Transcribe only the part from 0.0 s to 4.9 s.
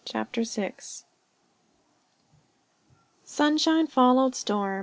CHAPTER VI Sunshine followed storm.